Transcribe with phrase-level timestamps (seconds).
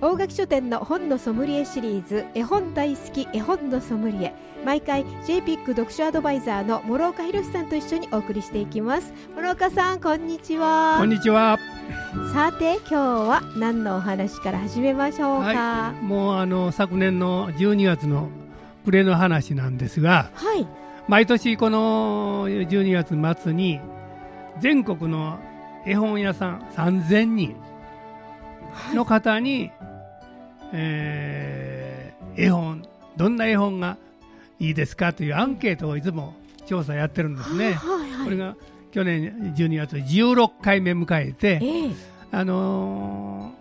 [0.00, 4.34] 大垣書店の本のソムリエシリーズ絵本大好き絵本のソムリエ。
[4.64, 9.12] 毎回 JPIC 読書アドバイザーの諸岡博さんと一緒にお送りしていきます。
[9.34, 10.98] 諸岡さんこんにちは。
[10.98, 11.58] こんにちは。
[12.32, 18.28] さて今日は何のお話から始めましょうか、はい、もうあの昨年の12月の
[18.84, 20.66] 暮れの話なんですが、はい、
[21.08, 23.80] 毎年この12月末に
[24.60, 25.40] 全国の
[25.84, 27.56] 絵本屋さん3000人
[28.94, 29.72] の方に、はい、
[30.72, 32.86] えー、絵本
[33.16, 33.96] どんな絵本が
[34.60, 36.34] いいですかというアンケートをいつも
[36.66, 37.72] 調査やってるんですね。
[37.74, 38.56] はいはい、これが
[38.90, 41.94] 去年12月16回目迎えて、えー、
[42.30, 43.52] あの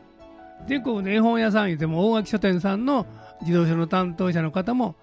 [0.66, 3.06] ー、全国の絵本屋さんいても大垣書店さんの
[3.42, 4.96] 自動車の担当者の方も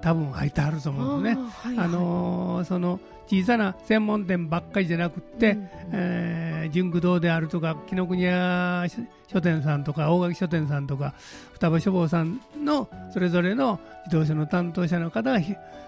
[0.00, 1.42] 多分入ってはると思うんですね。
[1.42, 8.84] あはいはい、あのー、その小さな専門店ばっかりじゃなくて、うん、えー、純駆堂であるとか紀ノ国屋
[9.28, 11.14] 書店さんとか大垣書店さんとか
[11.52, 15.38] 双葉書房さんのそれぞれの自動車の担当者の方が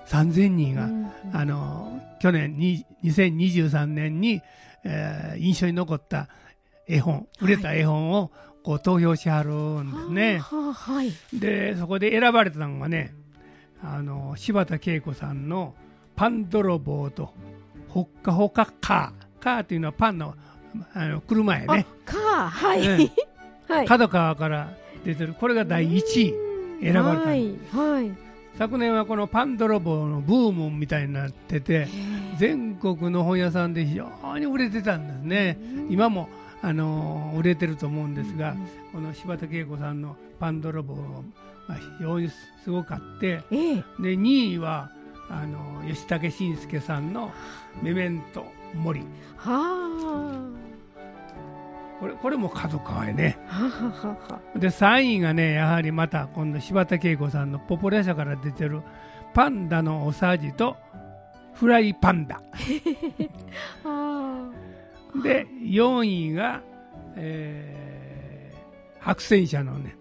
[0.06, 4.41] 3000人が、うん、あの去年に2023年に、
[4.84, 6.28] えー、印象に残った
[6.86, 8.30] 絵本売れた絵本を
[8.62, 10.38] こう投票しはるんですね。
[10.38, 13.14] はい、でそこで選ばれたのがね
[13.83, 15.75] あの柴田恵子さんの
[16.14, 17.33] 「パン泥棒と
[17.88, 20.34] ほっかほかカー」カーっていうのはパンの
[20.94, 21.86] あの車やね。
[22.05, 23.12] カーはい、ね、
[23.69, 24.72] はい、角川から
[25.05, 25.34] 出てる。
[25.34, 26.34] これが第1位
[26.80, 28.12] 選ばれた、はい、はい、
[28.56, 31.88] 昨年はこのパン泥棒のブームみたいになってて
[32.38, 35.58] 全国の本屋さんで非常に売れてたんですね。
[35.91, 36.28] 今も
[36.62, 38.55] あの売れてると思うんですが、
[38.92, 40.94] この柴田恵子さんの「パン泥棒」
[41.69, 42.28] まあ、非常に
[42.64, 43.82] すごかって、ええ、で
[44.16, 44.91] 2位は
[45.28, 47.31] あの吉武慎介さんの
[47.82, 48.44] 「メメント
[48.75, 49.03] 森」
[49.37, 50.53] は
[52.00, 53.38] これこれも角川へね。
[53.47, 58.82] はははで3位がねやはりまた今度柴田恵子さんのポポラ社から出てる
[59.34, 60.76] 「パンダのおさじと
[61.54, 62.42] フライパンダ」
[65.23, 66.62] で4位が、
[67.17, 69.97] えー、白戦車のね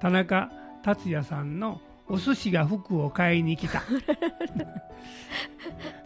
[0.00, 0.50] 田中
[0.82, 3.82] 達也さんのお寿司が服を買いに来た。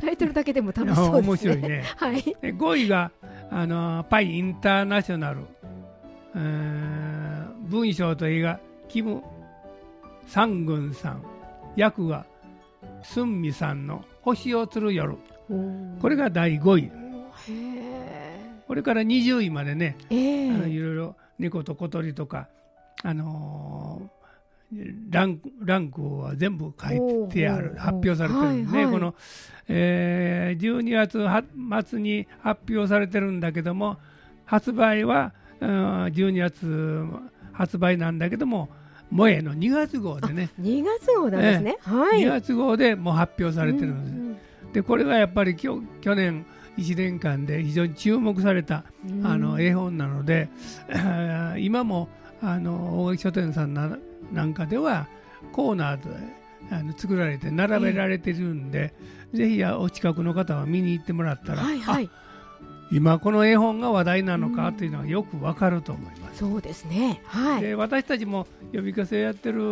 [0.01, 1.23] タイトルだけでも楽しそうですね。
[1.29, 3.13] 面白いね、はい、5位が
[3.51, 5.41] あのパイインターナショナル。
[7.69, 8.59] 文章と映画
[8.89, 9.23] キム・
[10.27, 11.23] サングンさん。
[11.77, 12.27] 役が
[13.03, 15.17] スンミさんの「星を釣る夜」
[16.01, 17.02] これが第5位
[18.73, 22.49] これから20位までね、えー、あのいろいろ猫と小鳥とか
[23.03, 29.15] あのー、ランクランクは全部書いてある発表されてるんでね、はいはい、この、
[29.69, 33.99] えー、12月末に発表されてるんだけども
[34.47, 37.05] 発売は、うん、12月
[37.53, 38.71] 発売なんだけども
[39.11, 40.49] 萌えの2月号でね。
[40.59, 46.47] 2月号なんですね、えー、はい、2月号でもう発表されてるんです、うんうん、でこれはやっぱりきょ去年
[46.79, 48.85] 1年間で非常に注目された、
[49.25, 50.49] あの絵本なので、
[51.59, 52.09] 今も
[52.41, 53.97] あの大垣書店さんな
[54.33, 55.07] なんかでは
[55.53, 56.09] コーナーで
[56.71, 58.95] あの作られて並べられてるんで、
[59.33, 62.11] えー、ぜひお近くの方は見に行ってもらったら、はいはい、
[62.91, 66.39] 今この絵本が話題なのかというのはよくわかると思います。
[66.39, 69.63] そうですね、はい、で私たちも呼びかせやってる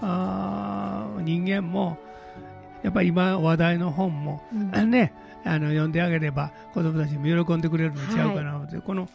[0.00, 1.98] あ人間も
[2.82, 5.12] やっぱり今話題の本も、うん、ね
[5.46, 9.08] あの読んであげれば子どもたちも喜んでくれるの違うかなと、はい、この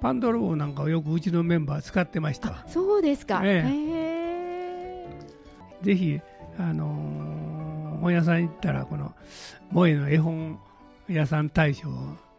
[0.00, 2.64] パンドロボなんかをよくうちのメンバー使ってました。
[2.66, 3.64] そうですか、え。
[3.64, 5.06] え、
[5.82, 6.20] ぜひ、
[6.58, 9.12] あのー、本屋さん行ったらこの
[9.70, 10.58] 萌えの絵本
[11.08, 11.88] 屋さん大賞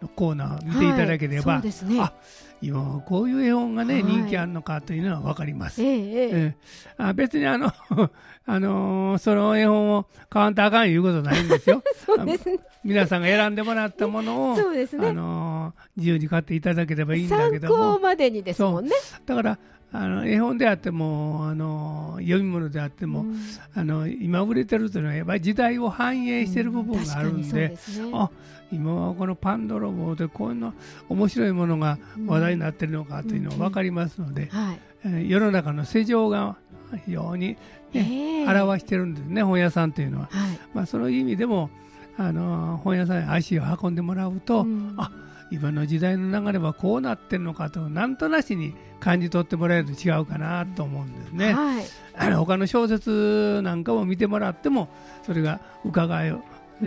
[0.03, 2.13] のコーナー見ていただければ、はい、ね、あ
[2.61, 5.83] 今こういう絵本がね、はい、人気あるのかというのは分かります。
[5.83, 6.55] えええ
[6.97, 7.71] あ別にあの
[8.45, 11.81] あのー、その絵本を買わんとあかんいうことないんですよ。
[12.05, 12.59] そうですね。
[12.83, 15.07] 皆さんが選んでもらったものを、そうですね。
[15.07, 17.75] あのー、自由に買っていただければいいんだけども。
[17.75, 18.91] 参考までにですもんね。
[19.25, 19.57] だから、
[19.95, 23.37] あの絵本であってもあの読み物であっても、うん、
[23.75, 27.77] あの今売れてるというのはやっぱり時代を反映している部分があるんでうんでね、
[28.13, 28.29] あ
[28.71, 30.73] 今はこのパン泥棒でこんな
[31.09, 34.49] 面白いものが話題になっているのかというのが分かりますので、
[35.03, 36.57] うんはい、世の中の世情が
[37.05, 37.55] 非常に
[37.93, 41.69] ね、表してるんですね本屋さんというのは、はい、まあ、その意味でも
[42.17, 45.11] あの本屋さんに足を運んでもらうと、うん、あ
[45.53, 51.53] 今の時代の流れはこうなってるのかとなんとなしに感じ取ってもらえると違うかなと思うんですね。
[51.53, 51.85] はい、
[52.15, 54.89] あの他の小説なんかも見てもらっても
[55.21, 56.41] それが伺いを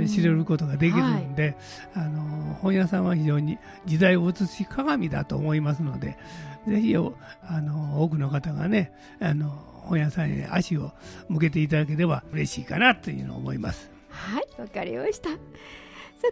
[0.08, 1.56] 知れることができるんで、
[1.94, 6.18] うんはい、あの本屋さんは非常に時代を映し鏡だと思いますので
[6.66, 10.90] ぜひあの多くの方がねあの本屋さんへ足を
[11.28, 13.90] 向けていただければ嬉しいかなというのを思います。
[14.10, 15.36] はいわかりましたさ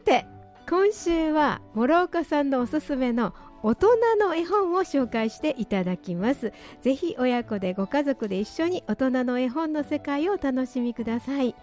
[0.05, 0.27] て
[0.69, 6.53] 今週は諸岡さんのおすすめの大人の絵本を紹介していただきます。
[6.81, 11.55] ぜひ親子でご家族で一緒に大人の絵本の世界をお楽しみください。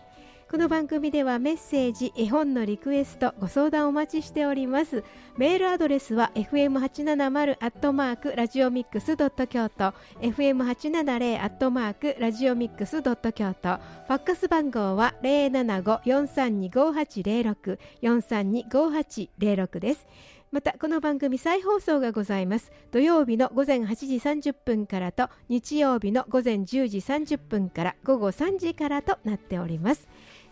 [0.52, 5.06] この番組ではメッセージ絵本のリクエストご相談お待ちしております。
[5.38, 9.94] メールアドレスは fm870 アットマークラジオミックスドット京都。
[10.20, 13.78] fm870 アットマークラジオミックスドット京都。
[13.78, 20.06] ファックス番号は075-432-5806 432-5806です。
[20.52, 22.74] またこの番組再放送がございます。
[22.92, 24.16] 土曜日の午前8時
[24.52, 30.10] 30分からと日曜日の午前10時30分から午後3時からとなっております。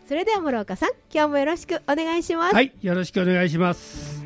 [0.10, 2.56] それでは諸岡さん今日もよろしくお願いします。
[2.56, 4.26] はいよろしくお願いします。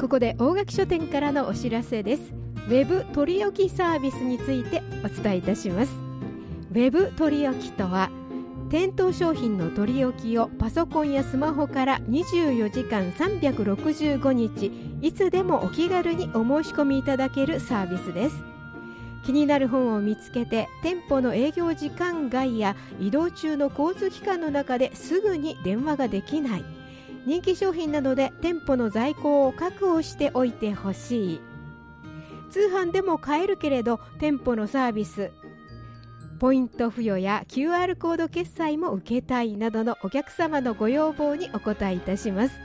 [0.00, 2.32] ここで大垣書店からのお知らせです。
[2.66, 5.92] ウェブ取り置きサービスについてお伝えいたします。
[6.72, 8.10] ウェブ取り置きとは
[8.68, 14.72] 店頭商品の取り置きをパソコンやスマホから24時間365日
[15.02, 18.36] いつでもお気軽にお申し込みいただけるサービスです。
[19.24, 26.64] 気になる本を見つけて店舗の営業時間外や移動中の交通機関の中ですぐに電話ができない。
[27.24, 31.40] 人気商品などで店舗の在庫を確保しておいてほしい。
[32.50, 35.30] 通販でも買えるけれど店舗のサービス
[36.36, 42.58] ポイント付与や QR コード決済も受けたいなどのお客様のご要望にお答えいたします。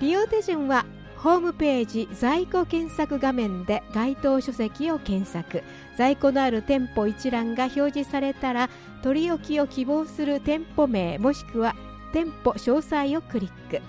[0.00, 0.84] 利用手順は
[1.16, 5.62] ホームページ在庫検索画面で該当書籍を検索。
[5.96, 8.70] 在庫のある店舗一覧が表示されたら
[9.02, 11.76] 取り置きを希望する店舗名もしくは
[12.12, 13.80] 店舗詳細をクリック。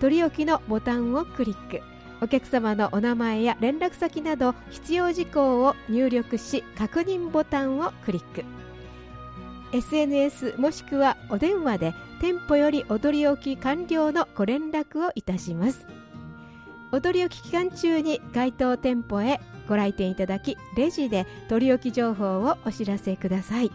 [0.00, 1.93] 取り置きのボタンをクリック。
[2.24, 8.44] お客様のお名前や連絡先など必要事項を入力し確認ボタンをクリック。
[9.76, 15.86] SNS もしくはお電話で店舗よりお取り置き完了のご連絡をいたします。
[16.92, 19.38] お取り置き期間中に該当店舗へ
[19.68, 23.70] ご来店いただきレジで取り置き情報をお知らせください。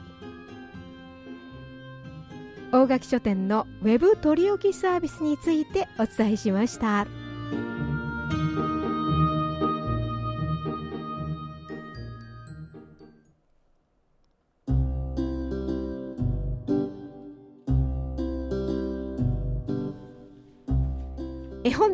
[2.72, 7.06] 大垣書店のウェブ取り置きサービスについてお伝えしました。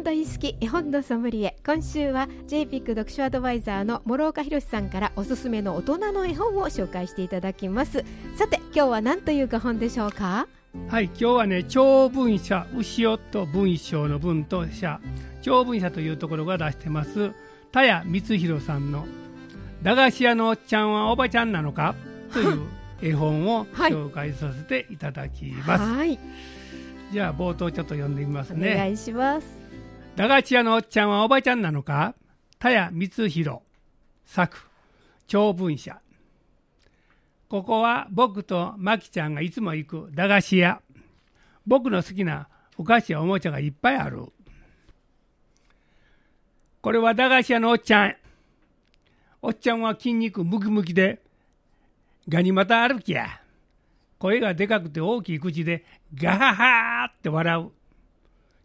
[0.05, 0.55] 絵本大好き。
[0.61, 1.55] 絵本のソムリエ。
[1.65, 8.05] 今週は JPIC 読書アドバイザーの諸岡博さんからおすすめの大人の絵本を紹介していただきます。
[8.37, 10.47] さて今日は何という絵本でしょうか？
[10.89, 14.99] はい今日はね長文社牛尾と文章の文と社。
[15.41, 17.31] 長文社というところが出してます。
[17.71, 19.07] 田谷光弘さんの
[19.81, 21.95] 「駄菓子屋のおっちゃんはおばちゃんなのか?」
[22.31, 22.61] という
[23.01, 26.17] 絵本を 紹介させていただきます、はい、
[27.11, 28.73] じゃあ冒頭ちょっと読んでみますね。
[28.73, 29.64] お願いします
[30.15, 32.15] 駄菓子屋のおっちゃんはおばちゃんなのか？
[32.57, 33.59] 田谷光弘
[34.25, 34.69] 作
[35.27, 35.99] 長文社
[37.49, 40.81] ここは僕とまきちゃんがいつも行く駄菓子屋。
[41.67, 44.25] 僕の好きなお菓子やおもちゃがいっぱいある。
[46.81, 48.15] これは駄菓子屋のおっちゃん。
[49.41, 51.21] おっちゃんは筋肉ムキムキで、
[52.29, 53.41] ガニ股歩きや。
[54.17, 55.83] 声がでかくて大きい口で
[56.15, 57.71] ガハハーって笑う。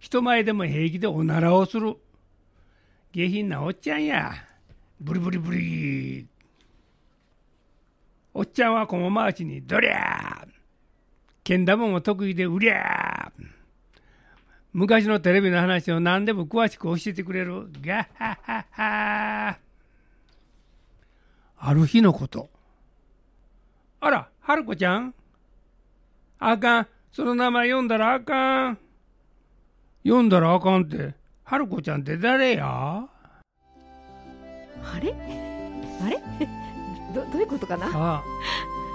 [0.01, 1.95] 人前でも平気でおならをする。
[3.13, 4.33] 下品なおっちゃんや。
[4.99, 6.27] ブリブリブリ。
[8.33, 10.47] おっちゃんは駒回しにどりゃ。
[11.45, 13.31] けん玉も得意でうりゃ。
[14.73, 17.69] 昔のテレビの話を何でも詳しく教えてくれる。
[17.83, 19.59] ガッハッハッハ。
[21.59, 22.49] ある日のこと。
[24.01, 25.15] あら春子ちゃん。
[26.39, 26.89] あかん。
[27.13, 28.79] その名前読んだらあかん。
[30.05, 31.15] 読んだらあかんって。
[31.45, 32.67] 春子ちゃんって誰や？
[32.67, 33.09] あ
[35.03, 35.15] れ？
[36.03, 36.19] あれ？
[37.15, 37.87] どどういうことかな？
[37.87, 38.23] ああ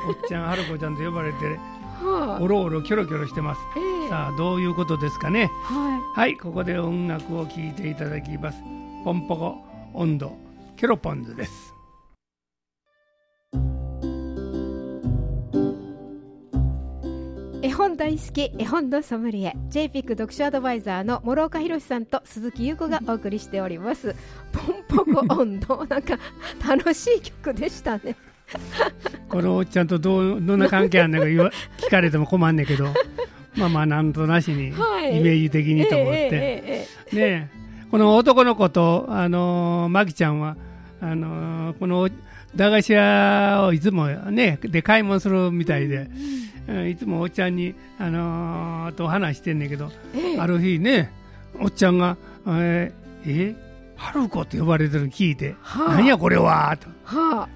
[0.07, 1.59] おっちゃん春子ちゃんと呼ばれて。
[2.01, 8.61] はあ、おろおろキョロキョロしてます、えー、さあどういうことですかね、はい、はい、ここで音楽を聴いていただきます。
[9.05, 10.33] ポンポコ温度
[10.75, 11.74] ケロポンズです
[17.65, 24.15] 絵本大好き絵本のソムリエ JPIC 読書アドバイザーの諸岡博さんと鈴木優子がお送りしております。
[24.51, 26.19] ポンポコ温度なんか
[26.63, 28.15] 楽しい曲でしたね。
[29.29, 32.85] このおっちゃんとどうどんな関係あんねんか言わ 聞かれても困んねんけど。
[33.55, 37.49] まあまあなんとなしに、はい、イメージ的にと思って、ね
[37.89, 40.55] この男の子とあのー、マキちゃんは
[41.01, 42.09] あのー、この
[42.55, 46.09] 駄菓子屋をいつもねで買い物するみたいで、うん、
[46.89, 51.11] いつもおっちゃんに、あのー、と話してんねんけど、えー、ある日ね
[51.59, 52.17] おっちゃんが
[52.47, 53.55] 「えー、え
[53.95, 56.89] 春子って呼ばれてるの聞いて「はあ、何やこれは」と。
[57.03, 57.49] はあ。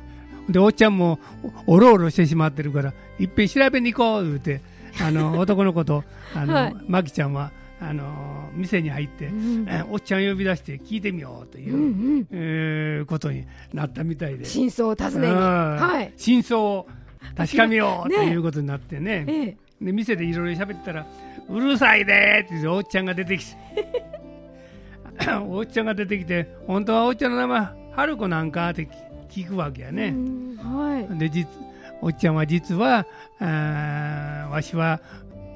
[0.51, 1.19] でおっちゃんも
[1.67, 4.61] おろおろしてしまってるからいっぺん調べに行こう言うて
[4.99, 6.03] あの 男の子と
[6.35, 11.85] あの、はい、マキちゃんはあの店に入って、うん、えおっちゃん呼び出して聞いてみようという、うんう
[12.19, 14.45] ん、えー、ことになったみたいで。
[14.45, 16.87] 真相を尋ねに、はい、真相を
[17.35, 19.23] 確かめようということになってね。
[19.23, 21.05] ねで店でいろいろ喋ったら
[21.49, 23.57] 「うるさいで!」っておっちゃんが出てきて。
[25.49, 28.87] おっちゃんが出てきて「本当はおっちゃんの名前春子なんか?」って
[29.29, 30.13] 聞くわけやね。
[30.57, 31.47] はい、で
[32.01, 33.05] おっちゃんは実は
[33.39, 35.01] あわしは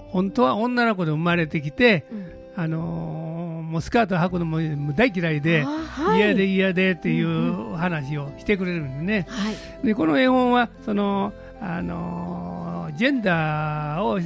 [0.10, 2.16] 本当は女の子で生まれてきて、う
[2.60, 9.52] ん、あのー、もうスカート履くのも大嫌いで、はい、嫌で嫌でっていう話をしてくれるんでね、は
[9.84, 14.20] い、でこの絵本はその、あのー、ジェンダーを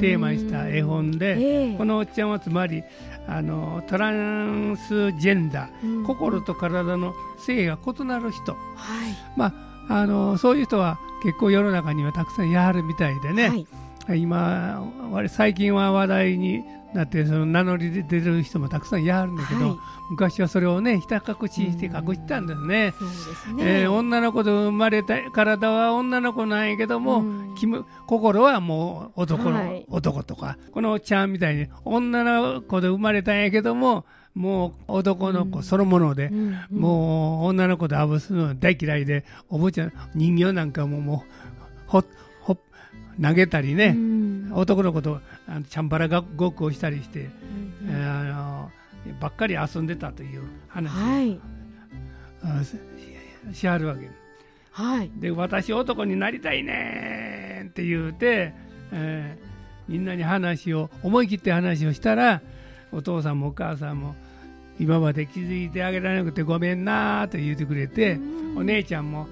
[0.00, 2.82] テーマにした絵本で、えー、このおっちゃんはつまり
[3.28, 8.58] あのトランスジェンダー、心と体の性が異なる人、はい、
[9.36, 9.52] まあ
[9.88, 13.48] あのそういう人は結構世の中にはたくさんやるみたいでね、
[14.06, 14.20] はい。
[14.20, 14.84] 今
[15.28, 16.62] 最近は話題に
[16.94, 19.76] なってその名乗りで出る人もたくさんいるんだけど、はい、
[20.10, 22.94] 昔はそれをねひた隠しして隠したんですね,、
[23.50, 23.80] うね。
[23.82, 27.24] えー、女の子と生まれた体は女の子なんやけども、
[28.06, 41.46] 心はもう男の、はい、男とかこのちゃんみたいに女の子で生まれたんやけどももう男の子そのもので、うんうん、もう女の子とあぶすの大嫌いでおもちゃ人形なんかももう
[41.86, 42.04] ほ
[43.20, 47.30] 投げたりね、うん、男の子とあのチャンバラごっこをしたりして、
[47.86, 48.70] うん、あの
[49.20, 51.40] ばっかり遊んでたという話を、はい、
[53.54, 54.10] しはるわけ、
[54.72, 58.52] はい、で私男になりたいねって言うて、
[58.92, 62.42] えー、みんなに話を思い切って話をしたら
[62.92, 64.14] お父さんもお母さんも
[64.78, 68.18] 今まで気づいてあげられなくてごめんなと言ってくれて、
[68.56, 69.26] お姉ちゃんも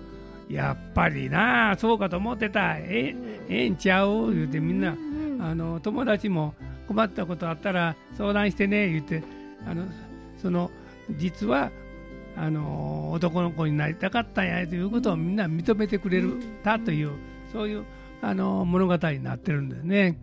[0.48, 2.76] やっぱりなそうかと思ってた。
[2.76, 3.14] え
[3.48, 4.32] ええんちゃう？
[4.34, 4.96] 言うてみんな
[5.40, 6.54] あの友達も
[6.86, 9.22] 困ったことあったら相談してね言って
[9.66, 9.84] あの
[10.36, 10.70] その
[11.10, 11.70] 実は
[12.36, 17.12] あの男の子になりたかったんやということをみんな認めてくれるたという
[17.52, 17.84] そういう
[18.22, 20.18] あの物語になってるんですね。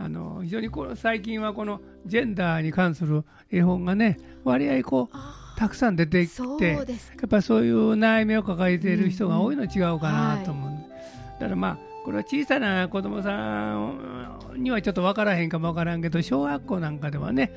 [0.00, 5.16] あの非常にこの最近はこのジェンダーに関する絵本がね割合こう
[5.58, 10.90] たくさん出てきてやっぱりそういう悩みを抱えている人が多いの違うかなと思う、うんうんはい、
[11.40, 17.52] だからまあこれは小さな子供さんにはちょっと分からへんかも分からんけど小学校なんかではね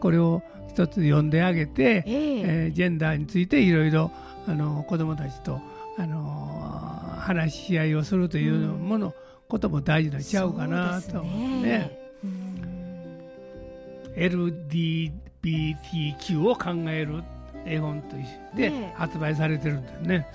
[0.00, 4.12] これを一つ読んであげて、えー、えー、ジェンダーについていろいろ
[4.46, 5.58] あの子供たちと
[5.96, 9.14] あの話し合いをするというもの、うん、
[9.48, 11.62] ことも大事なんちゃうかなと思うね。
[11.62, 11.98] ね。
[15.42, 17.24] LGBTQ を考える
[17.68, 18.22] 絵本とし
[18.56, 20.26] て発売されてるんだよね。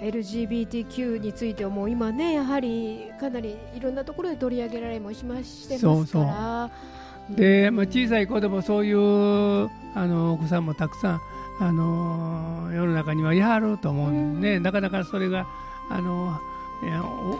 [0.00, 6.70] LGBTQ についてはもう今ねやはりかなりいろんなところで取り上げられもしましてますから。
[7.30, 11.20] で、まあ、小さい子でもそういうあのお子さんもたくさん
[11.58, 15.46] あの世の中にはいはると思うんで、ね、なかなかそれが
[15.90, 16.38] あの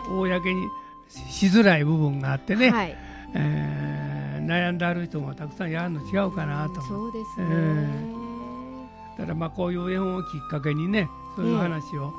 [0.09, 0.67] 公に
[1.09, 2.97] しづらい部分があってね、はい、
[3.33, 6.81] えー、悩んである人もたくさんやるの違うかなと。
[6.81, 8.16] そうですね、えー
[9.17, 12.13] だからまあこういう絵本をきっかけにねそういう話を、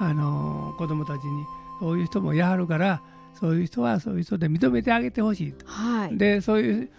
[0.00, 1.44] えー、あの子供たちに
[1.80, 3.02] そういう人もやはるから
[3.38, 6.90] そういう人はそういう人で認めてあげてほしいと、はい、でそういう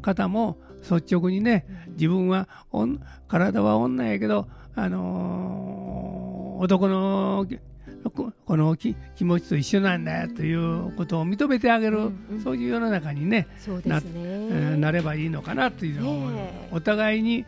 [0.00, 2.48] 方も率直にね自分は
[3.28, 7.46] 体は女やけど、あのー、男の
[8.10, 13.46] この気持ちと一緒なんだということを認めてあげる、うんうん、そういう世の中にね
[14.08, 14.70] ね。
[14.70, 17.44] ななればいいのかなというのをえー、お互いに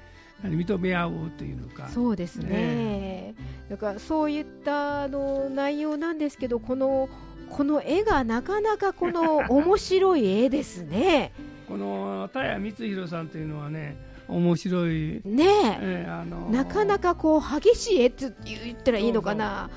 [0.49, 1.89] 認め合うというのか。
[1.89, 3.35] そうですね、ね、
[3.69, 7.09] だからそういったあの内容なんですけどこの
[7.51, 11.33] この絵がなかなかこの面白い絵ですね。
[11.69, 13.97] この田谷光弘さんというのはね
[14.29, 15.23] 面白い。
[15.25, 19.71] ねえ、えー、あのー、なかなかこう激しい絵って言ったらいいのかな。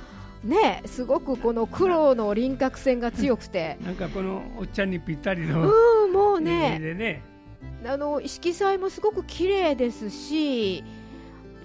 [0.43, 3.77] ねすごくこの黒の輪郭線が強くて。
[3.83, 6.79] なんかこのおっちゃんにぴったりのうんもうね。
[6.79, 7.36] ね
[7.85, 10.83] あの色彩もすごく綺麗ですし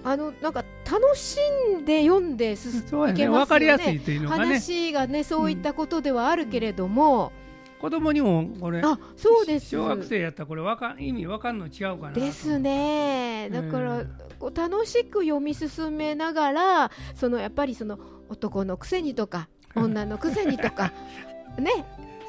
[0.03, 1.39] あのなんか楽し
[1.79, 2.81] んで読んで進い
[3.13, 7.31] けますよね、ね、話がねそういったことではあるけれども、
[7.75, 9.69] うん、子供にもこれあそうです。
[9.69, 13.49] 小学生やったらこれわか意味わかんの違うかなですね。
[13.49, 14.03] だから、
[14.39, 17.97] こう楽しく読み進めながらそのやっぱりその
[18.27, 20.91] 男のくせにとか女のくせにとか
[21.57, 21.85] ね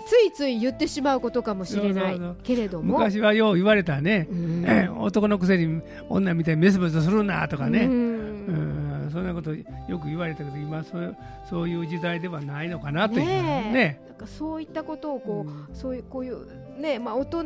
[0.06, 2.98] ついつい言ってしまうことかもしれないけれども。
[2.98, 9.64] 昔はよう言われたね、うん、 男のくせに女みたいにメスメスするなとかね、うん、そんなことよ
[9.98, 11.16] く言われたけど今そう
[11.48, 13.26] そういう時代ではないのかなという。
[13.26, 14.00] ねね。
[14.08, 16.36] なんかそういったことをこう、うん、そういうこういう
[16.78, 17.44] ねまあ、大人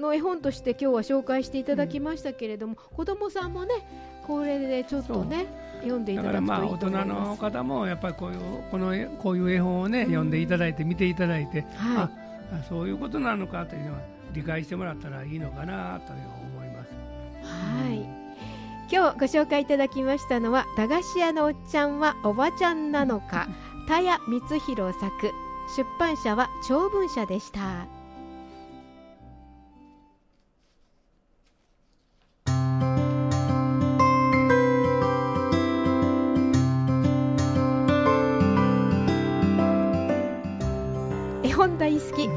[0.00, 3.74] の絵本として今日は紹介していただきましたけれども、うん、子供さんもね
[4.26, 5.46] これでちょっとね
[5.82, 6.84] 読んでいただくといいと思います。
[6.86, 8.40] 大人の方もやっぱりこういう
[8.70, 11.68] このこういう絵本をね、読んでいただいて見ていただいて、はい、
[11.98, 12.10] あ
[12.68, 13.98] そういうことなのかというのは
[14.32, 16.18] 理解してもらったらいいのかなという
[16.56, 16.90] 思います。
[17.42, 17.98] はい、
[18.90, 23.48] 今日ご紹介いただきましたのは駄菓子屋のおっちゃんはおばちゃんなのか。
[23.88, 24.08] 田谷
[24.40, 25.32] 光弘作。
[25.76, 27.95] 出版社は長文社でした。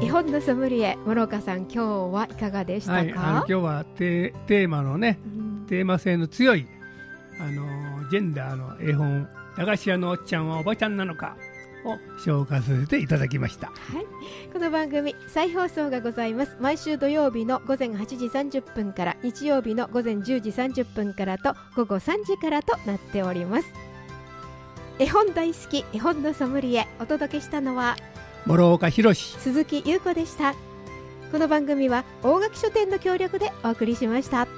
[0.02, 6.66] 絵本のソムリエ諸岡さん今日はいかがでしたか、はい、あの今日はテテーマのね、うん、テーマ性の強い
[7.38, 9.28] あのジェンダーの絵本
[9.58, 11.36] 駄菓子屋のおっちゃんはおばちゃんなのか
[11.84, 16.56] を紹介させていただきました、はい、この番組再放送がございます。
[16.60, 23.90] 毎週土曜日の午前8時30分から日曜日の午前10時30分からと午後3時からとなっております。
[24.98, 27.96] 絵本大好き絵本のソムリエお届けしたのは
[28.46, 30.54] 諸岡博鈴木優子でした
[31.30, 34.48] この番組は大垣書店の協力でお送りしました。